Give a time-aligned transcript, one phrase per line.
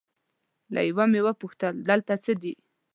[0.73, 2.53] له یوه مې وپوښتل دلته څه دي؟